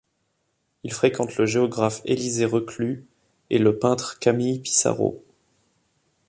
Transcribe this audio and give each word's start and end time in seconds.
Il 0.83 0.91
fréquente 0.93 1.37
le 1.37 1.45
géographe 1.45 2.01
Élisée 2.05 2.45
Reclus 2.47 3.05
et 3.51 3.59
le 3.59 3.77
peintre 3.77 4.17
Camille 4.17 4.57
Pissarro. 4.57 5.23